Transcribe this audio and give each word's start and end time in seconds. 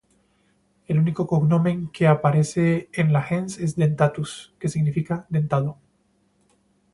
El 0.87 0.97
único 0.97 1.27
cognomen 1.27 1.89
que 1.91 2.07
aparece 2.07 2.89
en 2.91 3.13
la 3.13 3.21
gens 3.21 3.59
es 3.59 3.75
"Dentatus", 3.75 4.55
que 4.57 4.67
significa 4.67 5.27
"dentado". 5.29 5.77